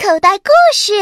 [0.00, 0.92] 口袋故事。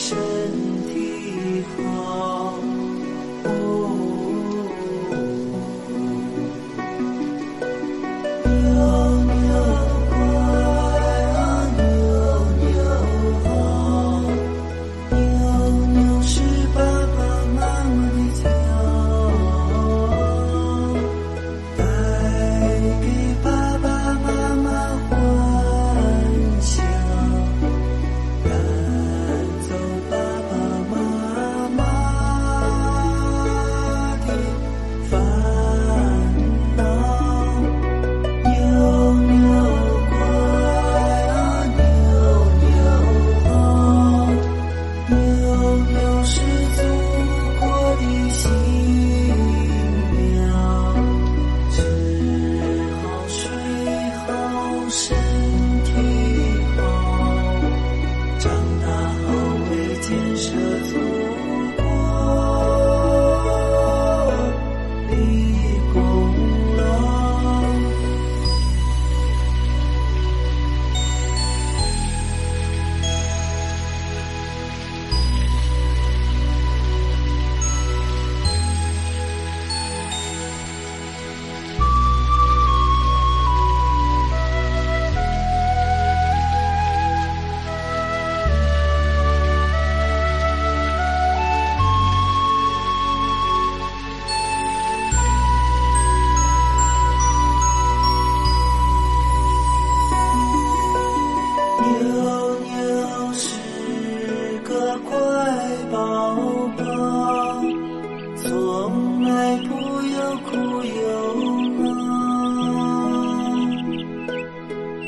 [0.00, 0.79] 身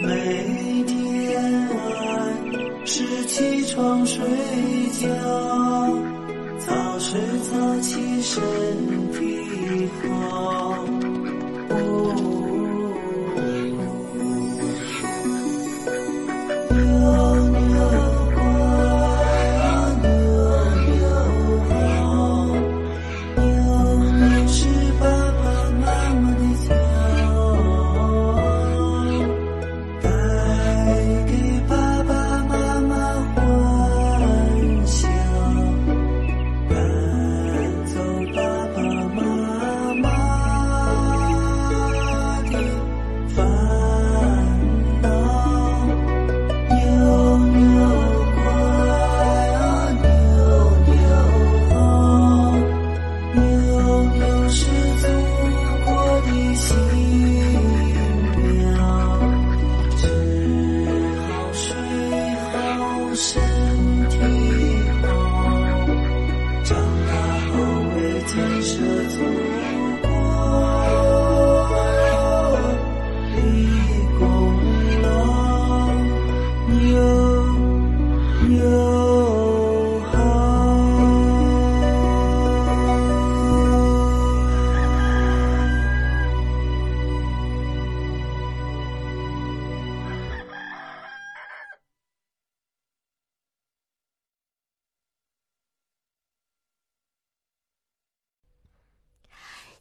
[0.03, 4.21] 每天按时起床睡
[5.01, 5.09] 觉
[6.59, 7.21] 早睡
[7.51, 8.92] 早起身。